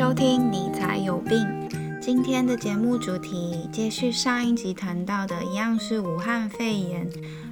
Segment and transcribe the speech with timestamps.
[0.00, 1.46] 收听，你才有病。
[2.00, 7.06] 今天的节目主题接续上一集谈到的一样是武汉肺炎。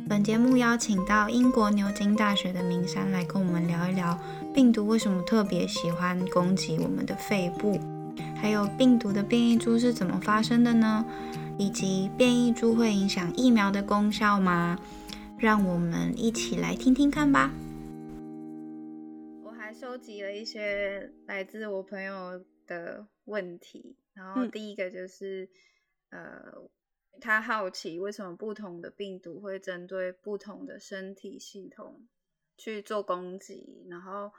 [0.08, 4.18] 本节目邀请到英国牛津大学的明山来跟我们聊一聊
[4.54, 7.78] 病毒为什么特别喜欢攻击我们的肺部，
[8.40, 11.04] 还有病毒的变异株是怎么发生的呢？
[11.58, 14.78] 以及变异株会影响疫苗的功效吗？
[15.36, 17.50] 让我们一起来听听看吧。
[19.98, 25.48] 集了一些来自我朋友的问题，然后第一个就是，
[26.10, 26.68] 呃，
[27.20, 32.08] 他好奇为什么不同的病毒会针对不同的身体系统
[32.56, 34.32] 去做攻击，然后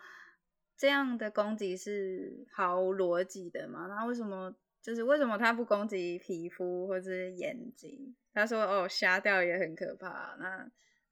[0.78, 3.88] 这样的攻击是毫无逻辑的嘛？
[3.88, 8.16] 那为什么就是为什么他不攻击皮肤或者是眼睛？
[8.34, 10.38] 他说哦，瞎掉也很可怕。
[10.40, 10.72] 那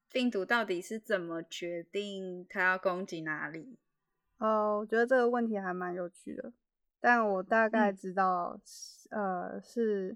[0.09, 3.78] 病毒到底是怎么决定它要攻击哪里？
[4.38, 6.54] 哦，我觉得这个问题还蛮有趣的，
[7.00, 8.60] 但我大概嗯知道，
[9.10, 10.16] 呃，是，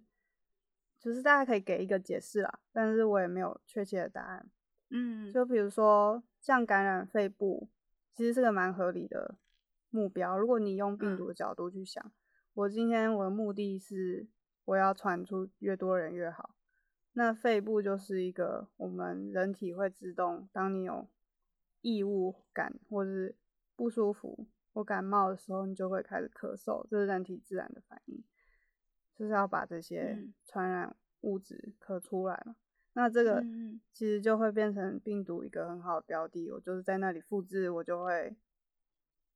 [0.99, 4.47] 就是大家可以给一个解释啦，但是我也没有确切的答案。
[4.89, 7.69] 嗯，就比如说像感染肺部，
[8.13, 9.37] 其实是个蛮合理的
[9.89, 10.37] 目标。
[10.37, 12.11] 如果你用病嗯毒的角度去想，
[12.53, 14.27] 我今天我的目的是
[14.65, 16.55] 我要传出越多人越好，
[17.13, 21.07] 那肺部就是一个我们人体会自动，当你有
[21.81, 23.35] 异物感或是
[23.75, 28.23] 不舒服或感冒的时候，你就会开始咳嗽，这是人体自然的反应，
[29.15, 30.33] 就是要把这些嗯。
[30.45, 32.55] 传染物质咳出来嘛。
[32.93, 33.41] 那这个
[33.93, 38.35] 其实就会变成病毒一个很好的标的，我就是在那里复制，我就会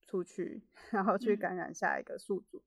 [0.05, 0.61] 出去，
[0.91, 1.39] 然后去嗯。
[1.39, 2.63] 感染下一个宿主。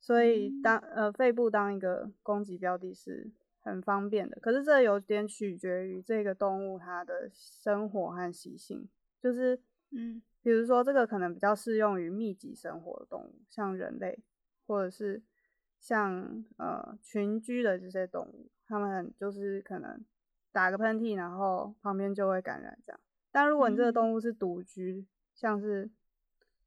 [0.00, 3.30] 所以当呃肺部当一个攻击标的是
[3.60, 8.88] 很方便的，可是这有点取决于这个动物它的生活和习性，
[9.20, 9.60] 就是
[9.92, 14.18] 嗯比如说这个可能比较适用于密集生活的动物，像人类
[14.66, 15.22] 或者是
[15.78, 20.04] 像呃群居的这些动物，它们很就是可能
[20.50, 23.00] 打个喷嚏，然后旁边就会感染这样。
[23.30, 25.90] 但如果你这个嗯动物是独居，像是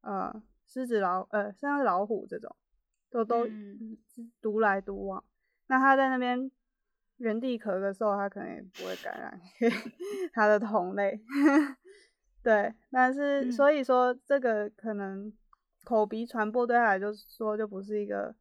[0.01, 2.55] 呃狮子老呃像是老虎这种，
[3.09, 3.45] 都都
[4.41, 5.23] 独来独往，
[5.67, 6.49] 那它在那边
[7.17, 9.69] 原地咳个嗽，它可能也不会感染给
[10.33, 11.21] 它的同类。
[12.45, 15.33] 对，但是嗯所以说这个可能
[15.83, 18.35] 口鼻传播对他来就是说就不是一个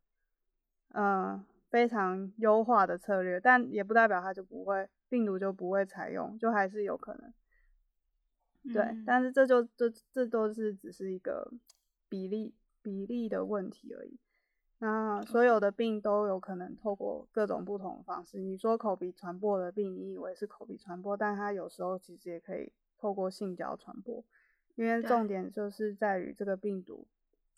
[0.91, 7.33] 呃非常优化的策略，但也不代表他就不会病毒就不会采用，就还是有可能。
[8.75, 11.51] 对，嗯但是这就这这都是只是一个
[12.11, 14.19] 比例比例的问题而已。
[14.81, 18.39] 那所有的病都有可能透过各种不同的方式。
[18.39, 24.25] 你说口鼻传播的病，你以为是口鼻传播，但它有时候其实也可以透过性交传播。
[24.77, 27.07] 因为重点就是在于这个病毒，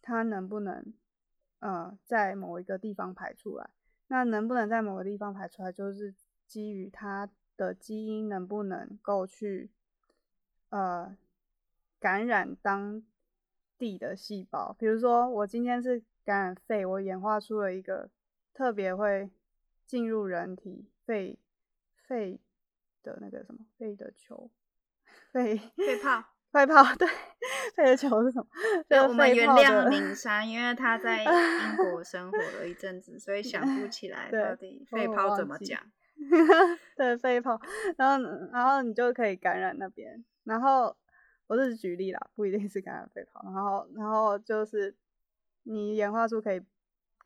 [0.02, 0.92] 它能不能
[1.60, 3.70] 呃在某一个地方排出来。
[4.08, 6.14] 那能不能在某个地方排出来，就是
[6.46, 9.70] 基于它的基因能不能够去
[10.68, 11.16] 呃
[11.98, 13.02] 感染当
[13.78, 14.76] 地的细胞。
[14.78, 18.10] 比如说，我今天是感染肺，我演化出了一个
[18.52, 19.30] 特别会
[19.86, 21.38] 进入人体肺
[21.94, 22.38] 肺
[23.02, 24.50] 的那个什么肺的球，
[25.36, 26.24] 肺肺 泡。
[26.52, 27.06] 肺泡 对，
[27.74, 28.46] 肺的球是什么？
[28.88, 35.78] 对，我们原谅的明山，因为他在英国 生活了一阵子，所以想不起来对到底肺泡怎么讲。
[36.96, 37.60] 对肺泡，
[37.98, 40.24] 然后然后你就可以感染那边。
[40.44, 40.96] 然后
[41.46, 43.42] 我是举例啦，不一定是感染肺泡。
[43.44, 44.96] 然后然后就是
[45.64, 46.62] 你演化出可以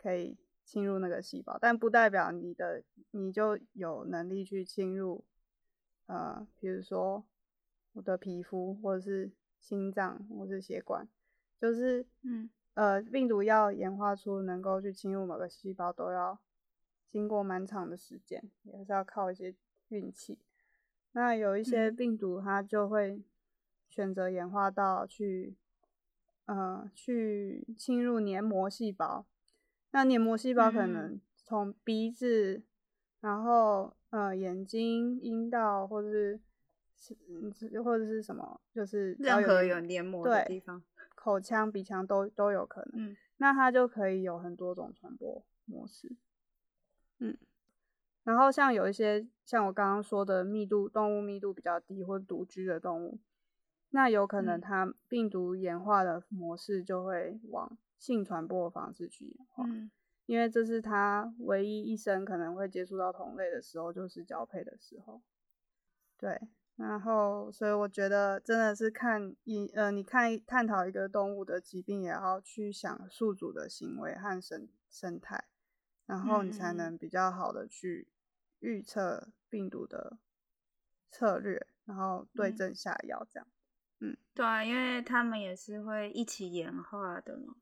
[0.02, 2.82] 可以侵入那个细胞，但不代表你的
[3.12, 5.24] 你就有能力去侵入
[6.06, 7.24] 呃，比如说
[7.92, 11.08] 我的皮肤或者是心脏或是血管，
[11.60, 16.38] 就是嗯呃，病毒要演化出能够去侵入某个细胞，都要
[17.08, 19.54] 经过蛮长的时间，也是要靠一些
[19.88, 20.38] 运气。
[21.12, 23.20] 那有一些嗯病毒，它就会
[23.88, 25.56] 选择演化到去，
[26.46, 29.26] 呃，去侵入黏膜细胞。
[29.90, 32.62] 那黏膜细胞可嗯能从鼻子，
[33.20, 36.40] 然后呃眼睛、阴道，或者是
[37.00, 40.82] 是嗯或者是什么，就是任何有黏膜的对地方。
[41.14, 43.08] 口腔、鼻腔都都有可能。
[43.10, 46.14] 嗯那它就可以有很多种传播模式。
[47.18, 47.36] 嗯，
[48.22, 53.18] 然后像有一些像我刚刚说的密度动物密度比较低或独居的动物，
[53.90, 59.90] 那有可能嗯它病毒演化的模式就会往性传播的方式去演化，嗯
[60.26, 65.20] 因为这是它唯一一生可能会接触到同类的时候，就是交配的时候。
[66.16, 66.40] 对，
[66.80, 75.44] 然后，所以我觉得真的是看一呃，你看探讨一个动物的疾病，也要去想宿主的行为和生生态，
[76.06, 78.08] 然后你才能比较好的去
[78.60, 80.16] 预测病毒的
[81.10, 83.46] 策略，然后对症下药这样。
[83.98, 87.56] 嗯，对啊，因为他们也是会一起演化的嘛。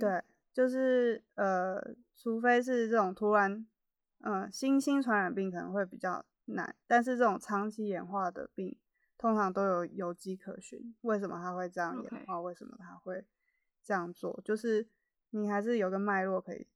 [0.00, 0.24] 对，
[0.54, 3.66] 就是呃，除非是这种突然，
[4.20, 6.24] 嗯，新兴传染病可能会比较。
[6.46, 8.78] 难，但是这种长期演化的病，
[9.16, 10.94] 通常都有有迹可循。
[11.02, 12.40] 为什么它会这样演化？
[12.40, 13.24] 为什么它会
[13.82, 14.40] 这样做？
[14.44, 14.86] 就是
[15.30, 16.66] 你还是有个脉络可以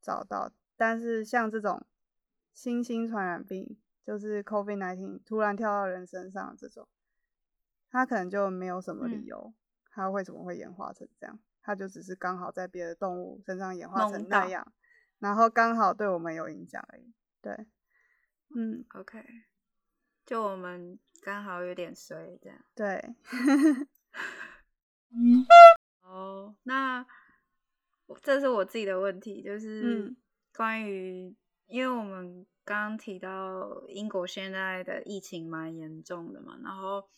[0.00, 0.50] 找到。
[0.76, 1.84] 但是像这种
[2.52, 6.88] 新兴传染病，就是 COVID-19 突然跳到人身上这种，
[7.90, 9.52] 它可能就没有什么理由，
[9.90, 11.38] 它为什么会演化成这样？
[11.60, 14.72] 它就只是刚好在别的动物身上演化成那样，
[15.18, 17.12] 然后刚好对我们有影响而已。
[17.42, 17.66] 对。
[18.54, 19.22] 嗯，OK，
[20.26, 22.58] 就我们刚好有点衰这样。
[22.74, 23.14] 对，
[25.10, 25.46] 嗯
[26.02, 27.06] 哦，那
[28.22, 30.14] 这是我自己的问题，就是
[30.54, 31.34] 关于，
[31.66, 37.08] 因为我们刚刚提到英国现在的疫情蛮严重的嘛，然后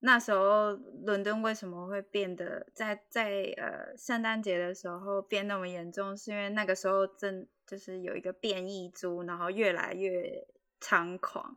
[0.00, 0.72] 那时候
[1.04, 7.46] 伦敦为什么会变得在在呃圣诞节的时候变那么严重，是因为那个时候正。
[7.66, 10.46] 就是有一个变异株，然后越来越
[10.80, 11.56] 猖狂，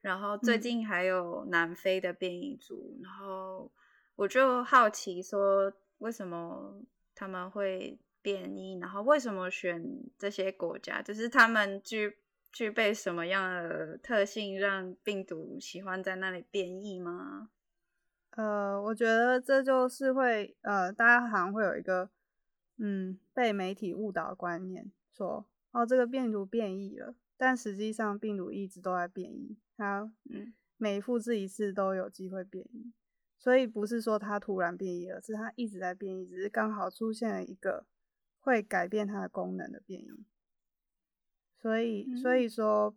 [0.00, 3.68] 然后最近还有南非的变异株，然后
[4.14, 6.80] 我就好奇说，为什么
[7.12, 8.78] 他们会变异？
[8.78, 9.82] 然后为什么选
[10.16, 11.02] 这些国家？
[11.02, 12.18] 就是他们具
[12.52, 17.50] 具备什么样的特性，让病毒喜欢在那里变异吗？
[18.30, 22.10] 呃，我觉得这就是会呃，大家好像会有一个
[22.76, 24.90] 嗯被媒体误导的观念。
[25.12, 32.92] 说哦，这个病毒变异了，但实际上病毒一直都在变异，它嗯每复制一次都有机会变异，
[33.36, 37.84] 所以不是说它突然变异了，是它一直在变异，只是刚好出现了一个
[38.38, 40.24] 会改变它的功能的变异。
[41.60, 42.96] 所以所以说，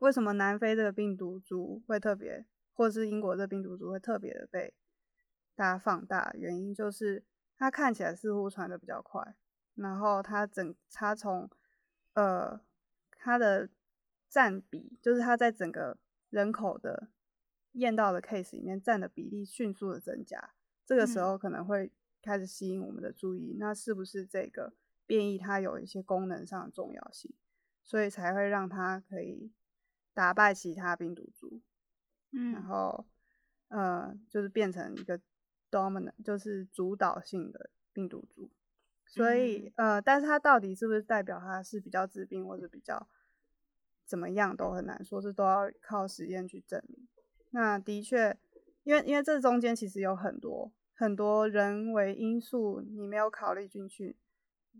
[0.00, 2.44] 为什么南非这个病毒株会特别，
[2.80, 4.72] 或是英国这病毒株会特别的被
[5.54, 6.32] 大家放大？
[6.32, 7.22] 原因就是
[7.58, 9.36] 它看起来似乎传的比较快。
[9.74, 11.50] 然后它整，它从，
[12.14, 12.58] 呃，
[13.18, 13.68] 它的
[14.30, 15.98] 占比，就是它在整个
[16.30, 17.10] 人口的
[17.72, 20.54] 验到的 case 里面占的比例迅速的增加，
[20.86, 21.92] 这个时候可能会
[22.22, 24.72] 开始吸引我们的注意，那是不是这个
[25.04, 27.30] 变异它有一些功能上的重要性，
[27.84, 29.52] 所以才会让它可以
[30.14, 31.60] 打败其他病毒株，
[32.32, 33.06] 嗯，然后，
[33.68, 35.20] 呃，就是变成一个
[35.70, 38.50] dominant，就是主导性的病毒株。
[39.06, 43.08] 所以，呃，但是它到底是不是代表它是比较致病或者比较
[44.06, 47.08] 怎么样都很难说，是都要靠实验去证明。
[47.50, 48.36] 那的确，
[48.84, 54.16] 因为因为这中间其实有很多很多人为因素，你没有考虑进去，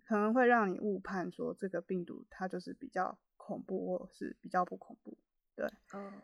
[0.04, 5.18] 可能会让你误判说这个病毒它就是比较恐怖或是比较不恐怖。
[5.56, 5.68] 对，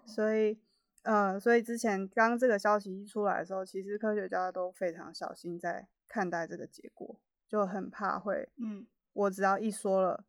[0.04, 0.60] 所以，
[1.06, 7.20] 呃，所以之前刚这个消息一出来的时候，其实科学家都非常小心在看待这个结果。
[7.48, 10.24] 就很怕会，嗯，我只要一说了，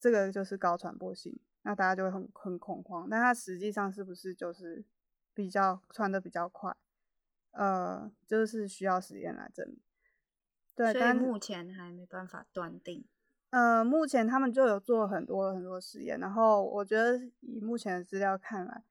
[0.00, 3.08] 这个就是高传播性，那大家就会很很恐慌。
[3.08, 4.84] 但它实际上是不是就是
[5.32, 6.76] 比较传的比较快？
[7.52, 9.78] 呃，就是需要实验来证明。
[10.74, 13.04] 对，但目前还没办法断定。
[13.50, 18.82] 呃，目前他们就有做很多很多实验，然后我觉得以目前的资料看来，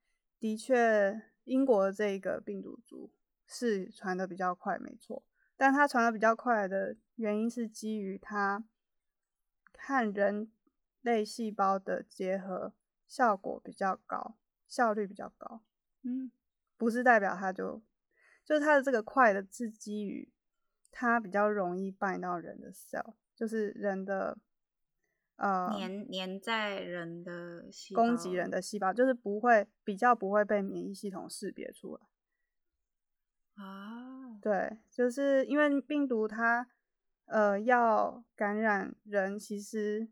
[0.46, 3.10] 的确英国的这个病毒株
[3.48, 5.24] 是传的比较快，没错。
[5.56, 8.64] 但它传的比较快的原因是基于它
[9.76, 10.48] 和人
[11.00, 12.72] 类细胞的结合
[13.08, 14.36] 效果比较高，
[14.68, 15.64] 效率比较高。
[16.02, 16.30] 嗯，
[16.76, 17.82] 不是代表它就
[18.44, 20.30] 就是它的这个快的是基于
[20.92, 24.38] 它比较容易办到人的 cell，就是人的
[25.36, 27.64] 呃粘粘在人的
[27.94, 28.60] 攻击人的。
[28.60, 32.00] 细胞，就是不会比较不会被免疫系统识别出来。
[33.54, 36.68] 啊，对，就是因为病毒它，
[37.24, 40.08] 呃，要感染人，其实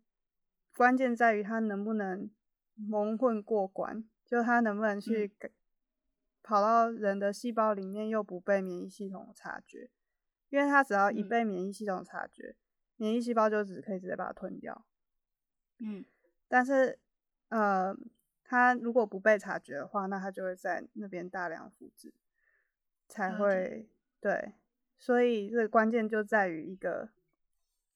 [0.74, 2.30] 关键在于它能不能
[2.74, 5.30] 蒙混过关，就它能不能去
[6.42, 9.90] 跑到人的细胞里面，又不被免疫系统察觉，
[10.48, 12.56] 因为它只要一被免疫系统察觉，
[12.96, 14.86] 免疫细胞就只可以直接把它吞掉。
[15.78, 16.04] 嗯，
[16.48, 16.98] 但是，
[17.48, 17.96] 呃，
[18.44, 22.12] 他如果不被察觉的话，那他就会在那边大量复制。
[23.06, 23.86] 才会
[24.18, 24.54] 对，
[24.98, 27.10] 所以这个关键就在于一个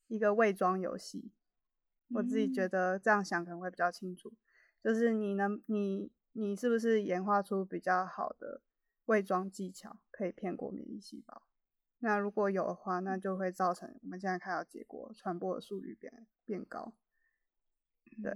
[0.07, 1.33] 一个伪装游戏。
[2.11, 4.35] 我自己觉得这样想可能会比较清楚，
[4.83, 8.61] 就是你能你你是不是演化出比较好的
[9.07, 11.43] 伪装技巧可以骗过免疫细胞。
[12.01, 16.93] 那如果有的话，那就会造成我们现在看到结果传播的速率变变高。
[18.23, 18.35] 对，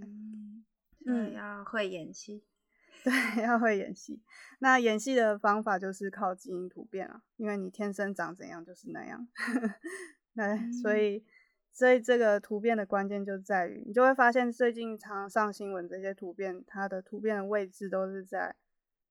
[1.07, 2.45] 嗯，要会演戏。
[3.03, 4.23] 对，要会演戏。
[4.61, 9.27] 那演戏的方法就是靠基因突变啊，因为你天生长怎样就是那样。
[10.37, 11.25] 对，所以，
[11.73, 18.55] 所以这个突变的关键就在于，你就会发现最近常上新闻这些突变，它的突变的位置都是在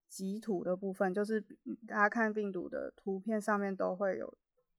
[0.07, 1.41] 棘突的部分，就是
[1.85, 4.33] 大家看病毒的图片上面都会有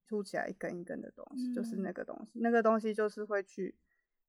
[0.07, 3.75] 凸起来一根一根的东西，就是那个东西，那个东西就是会去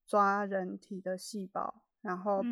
[0.06, 2.42] 抓人体的细胞，然后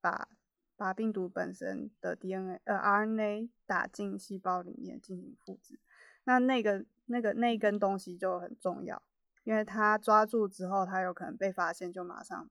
[0.00, 0.28] 把。
[0.76, 5.78] 把病毒本身的 DNA 呃 RNA 打进细胞里面进行复制，
[6.24, 9.00] 那那个那个那根东西就很重要，
[9.44, 12.50] 因为它抓住之后，它有可能被发现，就马上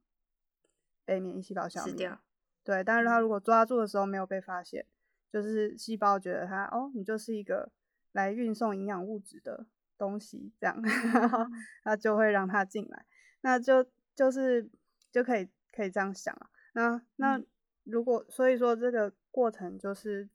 [1.03, 2.21] 被免疫细胞消灭掉。
[2.63, 4.85] 对，但是它如果抓住的时候没有被发现，
[5.29, 7.73] 就是细胞觉得它哦，你就是一个
[8.13, 10.81] 来运送营养物质的东西，这样，
[11.83, 13.05] 那就会让它进来，
[13.41, 13.85] 那就
[14.15, 14.69] 就是
[15.11, 17.43] 就可以可以这样想啊，那那。
[17.85, 20.29] 如果所以说这个过程就是，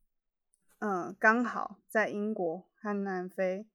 [0.80, 3.66] 嗯，刚好在英国和南非，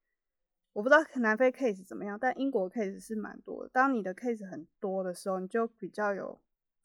[0.74, 3.70] 我不知道南非 case 怎么样，但英国 case 是蛮多的。
[3.74, 6.40] 当你的 case 很多的时候，你就比较有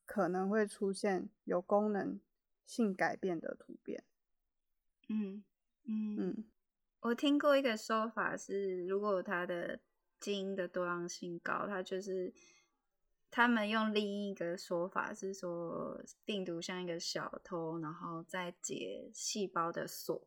[0.07, 2.19] 可能会出现有功能
[2.65, 4.03] 性改变的突变。
[5.11, 5.45] 嗯
[5.85, 6.45] 嗯嗯，
[7.01, 9.79] 我听过一个说法是，如果它的
[10.19, 12.33] 基因的多样性高，它就是。
[13.31, 20.27] 他们用另一个说法是说，病毒像一个小偷，然后再解细胞的锁。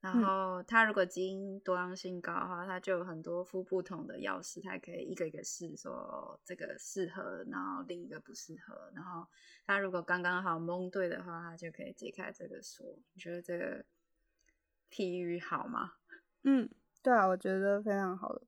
[0.00, 8.92] 然后它如果基因多样性高的话，它就有很多副不同的钥匙，它可以一个一个试，说这个适合，然后另一个不适合。
[8.94, 9.26] 然后
[9.66, 12.84] 它如果刚刚好蒙对的话，它就可以解开这个锁。
[13.14, 13.86] 你觉得这个
[14.90, 15.94] 比喻好吗？
[16.42, 16.68] 嗯，
[17.02, 18.42] 对啊，我觉得非常好的。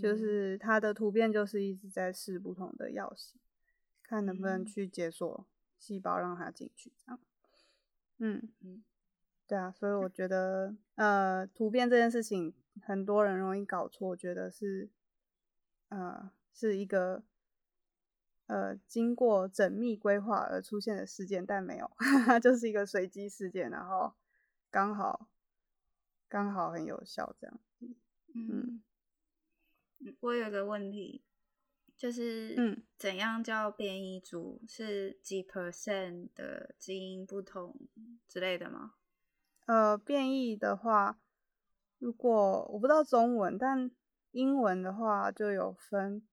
[0.00, 3.34] 就是它的突变，就是一直在试不同的钥匙，
[4.02, 5.46] 看能不能去解锁
[5.78, 6.92] 细胞，让它进去。
[7.04, 7.20] 这样，
[8.18, 8.48] 嗯。
[8.60, 8.82] 嗯，
[9.46, 14.88] 对啊，所以我觉得，呃，突变这件事情，很多人容易搞错，觉得是，
[15.88, 17.22] 呃，是一个，
[18.46, 24.14] 呃，经过缜密规划而出现的事件，但没有，它 就是一个随机事件，然后
[24.70, 25.28] 刚好，
[26.28, 27.60] 刚好很有效，这样，
[28.34, 28.82] 嗯。
[30.20, 31.22] 我有个问题，
[31.96, 34.60] 就是嗯，怎样叫变异株？
[34.66, 37.76] 是几 percent 的基因不同
[38.26, 38.94] 之类的吗？
[39.66, 41.20] 呃，变异的话，
[41.98, 43.90] 如果我不知道中文，但
[44.32, 46.26] 英文的话就有分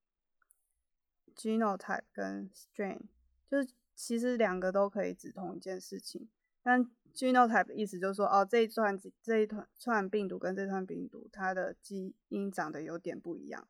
[1.35, 3.01] genotype 跟 strain，
[3.49, 6.29] 就是其实两个都可以指同一件事情，
[6.63, 13.67] 但 genotype 意思就是说，哦，这一串这一串串病毒跟这串病毒，它的基因长得有点不一样。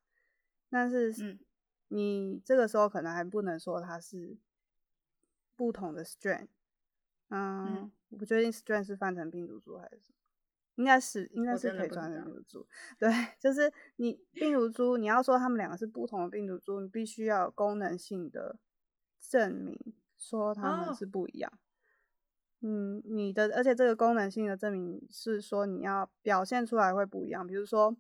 [0.70, 1.40] 但是，嗯，
[1.88, 4.38] 你这个时候可能还不能说它是
[5.56, 6.48] 不同的 strain。
[7.30, 10.16] 嗯，我不确定 strain 是翻成病毒株还是什么，
[10.76, 12.68] 应该是应该是可以翻成病毒株。
[13.00, 18.58] 对，就是你病毒株，你要说它们两个是不同的病毒株，你必须要有功能性的
[19.20, 21.52] 证明说它们是不一样。
[22.62, 27.96] 嗯，你的，而且这个功能性的证明是说你要表现出来会不一样，比如说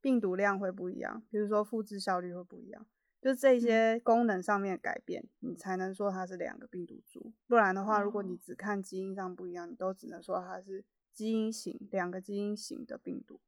[0.00, 2.86] 病毒量会不一样，比如说复制效率会不一样，
[3.20, 7.32] 就这些功能上面改变，你才能说它是两个病毒株。
[7.48, 13.40] 不然的话，如果你只看基因上不一样，你都只能说它是基因型两个基因型的病毒。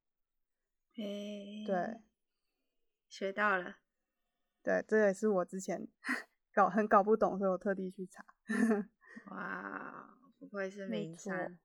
[0.97, 2.01] 诶，对，
[3.09, 3.77] 学到了。
[4.65, 5.87] 对，这也是我之前
[6.53, 8.25] 搞很搞不懂，所以我特地去查。
[9.31, 10.20] 哇。
[10.41, 11.59] 不愧是名山。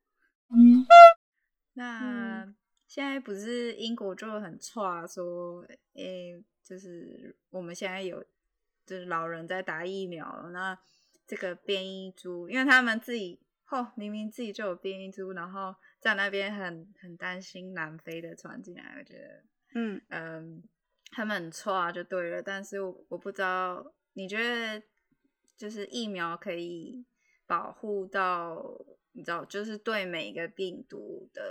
[1.73, 2.45] 那
[2.85, 8.21] 现在不是英国就很差，说诶，就是我们现在有
[8.85, 10.49] 就是老人在打疫苗了。
[10.51, 10.77] 那
[11.25, 13.39] 这个变异株，因为他们自己
[13.69, 20.63] 哦，明明自己就有变异株，然后在那边很很担心南非的传进来，我觉得嗯嗯，
[21.11, 22.41] 他们很差就对了。
[22.43, 24.83] 但是我不知道，你觉得
[25.55, 27.05] 就是疫苗可以？
[27.47, 28.79] 保护到
[29.11, 31.41] 你知道，就是对每一个病毒的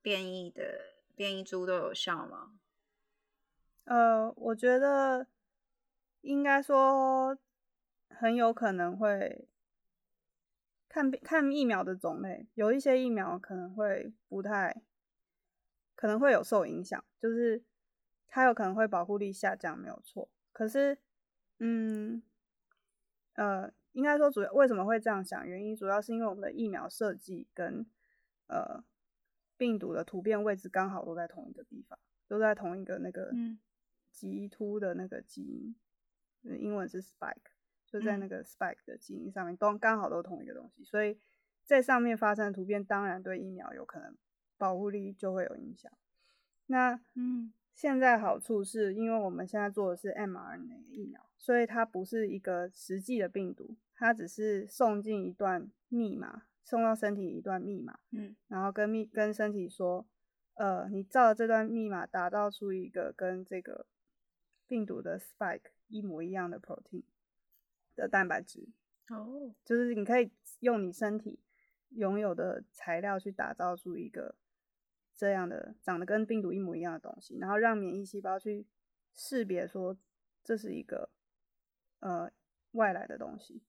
[0.00, 0.62] 变异的
[1.14, 2.58] 变异株都有效吗？
[3.84, 5.26] 呃，我觉得
[6.20, 7.36] 应该说
[8.08, 9.48] 很有可能会
[10.88, 14.82] 看看疫苗的种类，有一些疫苗可能会不太
[15.94, 17.62] 可能会有受影响，就是
[18.28, 20.30] 它有可能会保护力下降，没有错。
[20.52, 20.98] 可是，
[21.58, 22.22] 嗯，
[23.34, 23.72] 呃。
[23.92, 25.46] 应该说，主要为什么会这样想？
[25.46, 27.86] 原因主要是因为我们的疫苗设计跟
[28.46, 28.84] 呃
[29.56, 33.32] 病毒的突变位置刚好都在同一个地方，都在同一个那个
[34.10, 35.74] 棘突的那个基因，
[36.60, 37.50] 英文是 spike，
[37.86, 41.18] 就在那个 spike 的基因上面都刚好都同一个东西，所以
[41.64, 44.16] 在上面发生的突变，当然对疫苗有可能
[44.56, 45.90] 保护力就会有影响。
[46.66, 47.52] 那嗯。
[47.74, 60.06] 现在好处是因为我们现在做的是 mRNA 疫苗，所以它不是一个实际的病毒，它只是送进一段密码，送到身体一段密码，嗯，然后跟密跟身体说，
[60.54, 63.86] 呃，你照这段密码打造出一个跟这个
[64.66, 67.04] 病毒的 spike 一模一样的 protein
[67.96, 68.68] 的蛋白质，
[69.08, 71.40] 哦，就是你可以用你身体
[71.90, 74.34] 拥有的材料去打造出一个。
[75.20, 78.66] 这样的长得跟病毒一模一样的东西，然后让免疫细胞去
[79.12, 79.94] 识别说
[80.42, 81.10] 这是一个
[81.98, 82.32] 呃
[82.70, 83.60] 外来的东西，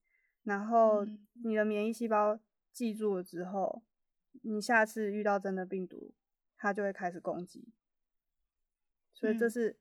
[0.43, 1.05] 然后
[1.43, 2.39] 你的免疫细胞
[2.71, 3.83] 记住了之后，
[4.43, 6.13] 你下次遇到真的病毒，
[6.55, 7.67] 它就会开始攻击。
[9.13, 9.75] 所以这是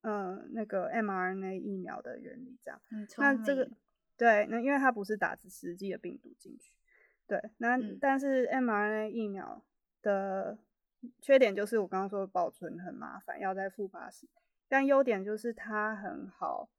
[0.00, 2.80] 嗯那个 mRNA 疫苗的原理，这样。
[3.18, 3.70] 那这个
[4.16, 6.72] 对，那因为它不是打实际的病毒进去，
[7.26, 9.62] 对，那但是 mRNA 疫苗
[10.00, 10.56] 的。
[11.20, 14.28] 缺点就是我刚刚说保存很麻烦，要再复发时。
[14.68, 16.70] 但优点就是它很好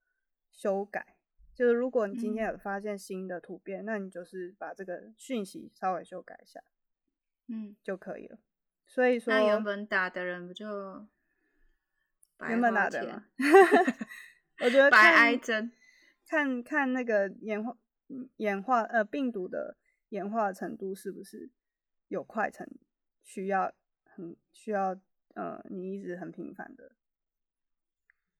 [0.49, 1.15] 修改，
[1.53, 6.61] 就是如果你今天有发现新的突变，那你就是把这个讯息稍微修改一下，
[7.47, 8.37] 嗯，就可以了。
[8.85, 11.05] 所以说，那原本打的人不就
[12.47, 13.25] 原本打的吗？
[14.63, 15.71] 我觉得白挨针，
[16.27, 17.75] 看看那个演化
[18.37, 19.75] 演化呃病毒的
[20.09, 21.49] 演化程度是不是
[22.07, 22.65] 有快成
[23.23, 23.73] 需要。
[24.15, 24.97] 很需要，
[25.33, 26.91] 呃，你一直很频繁的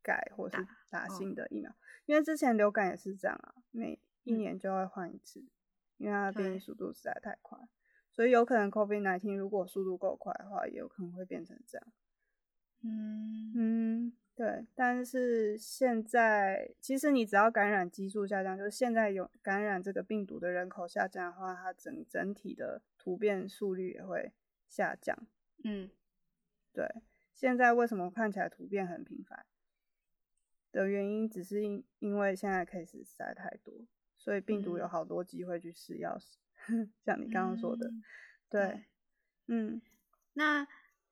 [0.02, 1.74] 改或是打新的疫苗，
[2.06, 5.44] 因为之前流感也是这样啊，每一年就会换一次，
[5.98, 7.58] 因为它的变异速度实在太快，
[8.12, 11.88] 所以有可能 COVID-19 如果速度够快的话，也有可能会变成这样。
[12.84, 24.34] 嗯嗯，对，但是现在其实你只要感染基数下降，就是现在有感染这个病毒的人口下降的话，它整整体的突变速率也会
[24.68, 25.16] 下降。
[25.64, 25.90] 嗯，
[26.74, 26.88] 对，
[27.34, 29.46] 现在为什么看起来突变很频繁
[30.72, 33.74] 的原因，只是因因为现在 case 实在太多，
[34.18, 36.18] 所以病毒有好多机会去试药，
[37.06, 37.92] 像你刚刚说的，
[38.50, 38.86] 对，
[39.48, 39.82] 嗯，
[40.34, 40.68] 那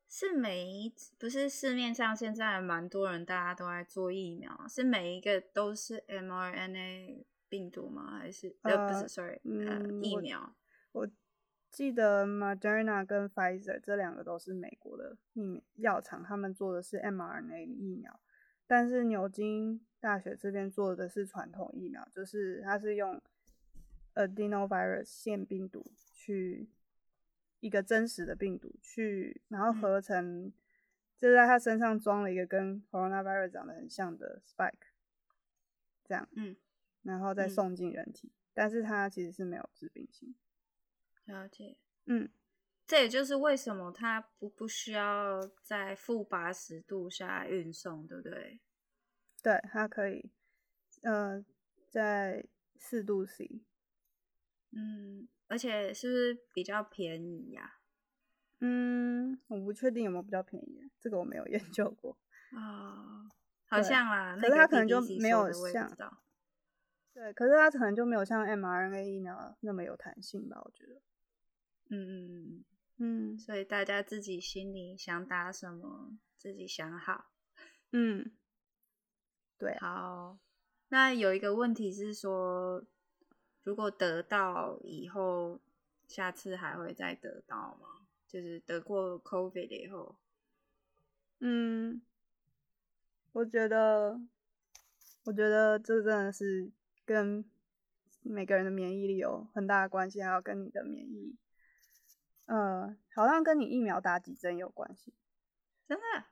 [0.07, 8.19] 是每一不是市面上现在蛮多人大家都在做疫苗，是每一个都是 mRNA 病毒吗？
[8.19, 10.55] 还是呃不是，sorry，呃疫苗，
[10.91, 11.09] 我。
[11.69, 18.19] 记得 Moderna 跟 Pfizer 这两个都是美国的疫苗药厂，他们做的是 mRNA 疫苗，
[18.65, 23.21] 但是牛津大学这边做的是传统疫苗，就是它是用
[24.15, 26.67] adenovirus 腺病毒去
[27.59, 30.51] 一个真实的病毒去，然后合成，
[31.17, 34.73] 就在它身上装了一个跟 coronavirus 长得很像的 spike，
[36.03, 36.55] 这样，嗯，
[37.03, 40.33] 然后再送进人体，但是它其实是没有致病性。
[41.29, 42.29] 了解，嗯，
[42.85, 48.59] 这也就是为什么它不不需要在负八十度下运送，对不对？
[49.41, 50.31] 对，它可以，
[51.03, 51.43] 呃，
[51.89, 52.45] 在
[52.77, 53.61] 四度 C，
[54.71, 57.75] 嗯，而且是不是比较便宜呀？
[58.61, 62.17] 嗯，我不确定有没有比较便宜，这个我没有 研究过
[62.51, 63.29] 啊，
[63.67, 65.89] 好像啦，可是它可能就没有像，
[67.13, 70.59] 对，可是它可能就没有像 mRNA 疫苗那么有弹性吧？
[70.65, 70.99] 我觉得。
[71.89, 72.63] 嗯嗯嗯
[72.97, 77.31] 嗯，所以大家自己心里想打什么，自己想好。
[77.91, 78.31] 嗯，
[79.57, 79.77] 对。
[79.79, 80.37] 好，
[80.89, 82.83] 那有一个问题是说，
[83.63, 85.59] 如果得到以后，
[86.07, 88.05] 下次还会再得到吗？
[88.27, 90.15] 就是得过 COVID 以后。
[91.39, 92.01] 嗯，
[93.31, 94.21] 我觉得，
[95.23, 96.69] 我觉得这真的是
[97.05, 97.43] 跟
[98.21, 101.35] 每个人的免疫力有很大的关系，还有跟你的免疫。
[102.49, 105.13] 呃，好像跟你疫苗打几针有关系，
[105.87, 106.25] 真的？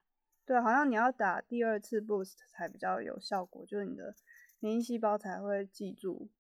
[0.48, 4.16] 对，好像你要打第二次 boost 才比较有效果，就是你的
[4.60, 6.32] 免疫细胞才会记住，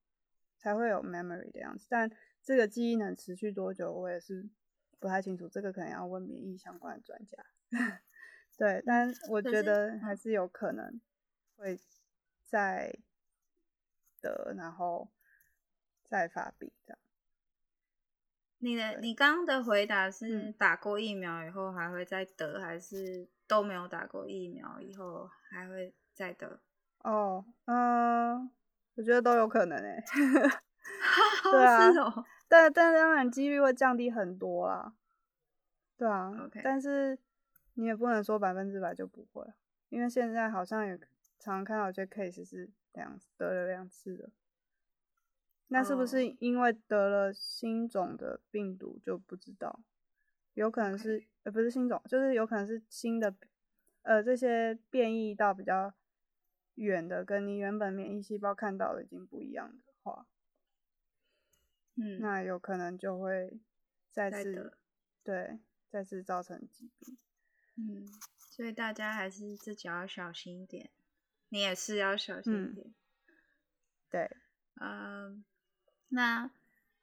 [0.57, 1.85] 才会有 memory 的样子。
[1.87, 2.11] 但
[2.41, 4.49] 这个记忆能持续多久，我也是
[4.97, 7.37] 不太清楚，这个可能要问免疫相关的专家。
[8.57, 10.99] 对，但我觉得还是有可能
[11.55, 11.79] 会
[12.43, 12.97] 再
[14.19, 15.11] 得，然后
[16.03, 16.99] 再发病这样。
[18.60, 26.60] 你的你刚刚的回答是打过疫苗以后还会再得，还是都没有打过疫苗以后还会再得？
[27.04, 28.50] 哦，嗯，
[28.96, 30.04] 我觉得都有可能诶。
[31.43, 32.26] 对 啊，是哦。
[32.48, 34.93] 但但当然几率会降低很多啦。
[35.98, 37.17] 对啊 OK 但是
[37.74, 39.46] 你也不能说百分之百就不会，
[39.89, 40.98] 因为现在好像也
[41.39, 44.30] 常常看到有些 case 是两得了两次的，
[45.69, 49.82] 那是不是哦因为得了新种的病毒就不知道？
[50.53, 53.36] 有可能是呃不是新种，就是有可能是新的，
[54.01, 55.93] 呃这些变异到比较
[56.75, 60.25] 远的，跟你原本免疫细胞看到的已经不一样的话，
[61.95, 63.60] 嗯，那有可能就会
[64.12, 64.77] 再次
[65.23, 67.17] 对再次造成疾病。
[67.75, 70.89] 嗯，所以大家还是自己要小心一点，
[71.49, 72.93] 你也是要小心一嗯点。
[74.10, 74.38] 对，
[74.80, 75.43] 嗯，
[76.10, 76.50] 那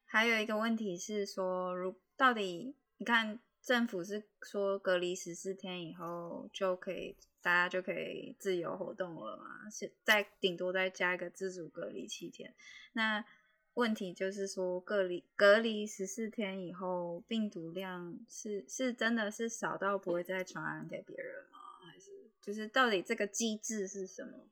[0.05, 9.69] 还有一个问题是说，如到底你看政府是说隔离十四天以后就可以，大家就可以自由活动了嘛？
[9.69, 12.53] 是再顶多再加一个自主隔离七天。
[12.93, 13.25] 那
[13.73, 21.59] 问题就是说，隔离隔离十四天以后，病毒量是是真的是少到不会再传染给别人吗？
[21.85, 24.47] 还是就是到底这个机制是什么？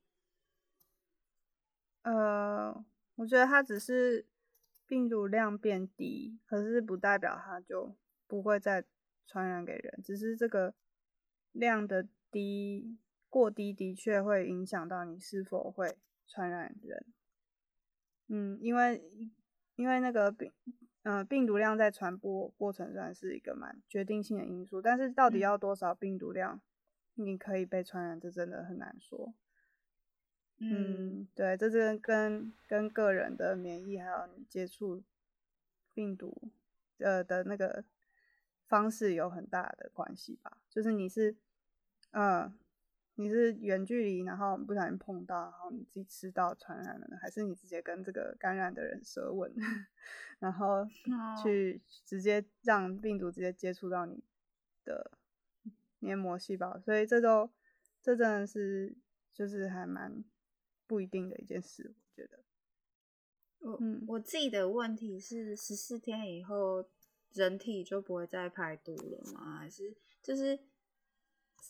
[2.01, 2.83] 呃，
[3.15, 4.25] 我觉得它只是
[4.93, 7.95] 病毒量变低，可是不代表它就
[8.27, 8.85] 不会再
[9.25, 10.75] 传染给人，只是这个
[11.51, 17.05] 量的低过低的确会影响到你是否会传染人。
[18.27, 19.03] 嗯，因为
[19.77, 20.51] 因为那个病，
[21.01, 26.61] 呃，病毒量在传播过程算是一个蛮决定性的因素，但是到底嗯要多少病毒量，
[27.15, 29.33] 你可以被传染，这真的很难说。
[30.71, 35.01] 嗯，对，这是跟跟个人的免疫还有你接触
[35.93, 36.51] 病毒
[36.99, 37.83] 呃的那个
[38.67, 40.57] 方式有很大的关系吧。
[40.69, 41.35] 就是你是
[42.11, 42.53] 呃
[43.15, 49.53] 你是远距离，然后不小心碰到，然后你自己吃到传染了呢，还是你直接跟这个感染的人舌吻，
[50.39, 50.87] 然后哦。
[51.43, 54.23] 去直接让病毒直接接触到你
[54.83, 55.11] 的
[55.99, 57.49] 黏膜细胞，所以这都
[58.01, 58.95] 这真的是
[59.31, 60.23] 就是还蛮
[60.93, 62.37] 不一定的一件事，我觉得。
[63.61, 66.87] 我、嗯我自己的问题是十四天以后
[67.33, 69.57] 人体就不会再排毒了吗？
[69.57, 70.59] 还是就是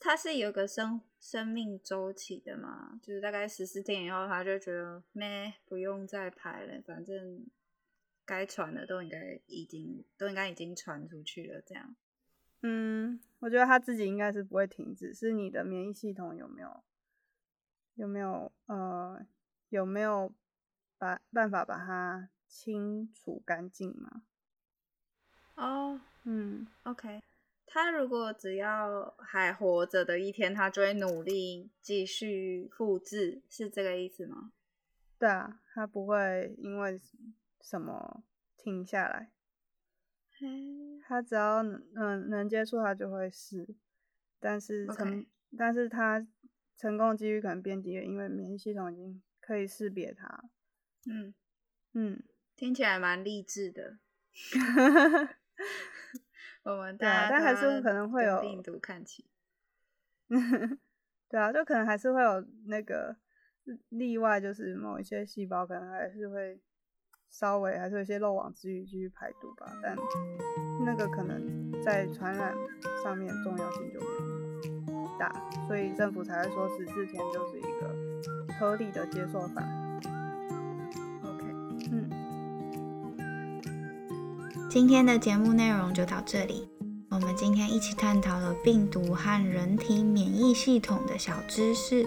[0.01, 2.99] 它是有个生生命周期的嘛？
[3.01, 7.45] 就是大概十四天以后，他就觉得咩不用再排了，反正
[8.25, 11.95] 该传的都应该已经都应该已经传出去了，这样。
[12.63, 16.83] 嗯，我觉得他自己应该是不会停止，是你的免疫系统有没有
[17.95, 19.25] 有没有呃
[19.69, 20.33] 有没有
[20.97, 24.23] 把办法把它清除干净吗？
[25.55, 27.21] 哦、嗯，o k
[27.65, 34.51] 他如果只要还活着的一天，他就会努力继续复制，是这个意思吗？
[35.19, 36.99] 对啊，他不会因为
[37.61, 38.23] 什么
[38.57, 39.31] 停下来，
[40.37, 40.99] 嘿。
[41.05, 43.75] 他只要能嗯能接触他就会试，
[44.39, 45.27] 但是成 OK
[45.57, 46.25] 但是他
[46.77, 50.43] 成功的几率可能变低了，因为免疫系统已经可以识别它。
[51.09, 51.33] 嗯。
[51.93, 52.23] 嗯，
[52.55, 53.99] 听起来蛮励志的。
[56.63, 59.25] 我们对啊但还是可能会有病毒看齐。
[61.29, 63.15] 对啊，就可能还是会有那个
[63.89, 66.59] 例外，就是某一些细胞可能还是会
[67.29, 69.95] 稍微还是有一些漏网之鱼继续排毒吧，但
[70.83, 72.55] 那个可能在传染
[73.03, 74.32] 上面重要性就没有
[75.19, 75.31] 大，
[75.67, 77.95] 所以政府才会说十四天就是一个
[78.59, 79.63] 合理的接受范
[80.01, 80.09] 围。
[81.23, 81.43] OK，
[81.91, 82.09] 嗯，
[84.69, 86.67] 今天的节目内容就到这里。
[87.09, 92.03] 我们今天一起探讨了病毒和人体免疫系统的小知识。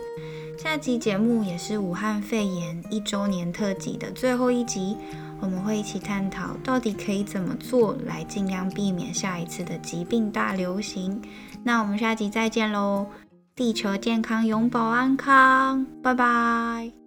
[0.58, 4.96] 下集节目也是武汉肺炎一周年特辑的最后一集，
[5.40, 11.20] 我们会一起探讨到底可以怎么做来尽量避免下一次的疾病大流行。
[11.62, 13.06] 那我们下集再见喽！
[13.54, 17.05] 地球健康，永保安康，拜拜。